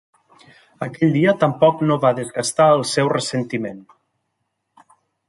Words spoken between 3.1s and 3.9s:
ressentiment.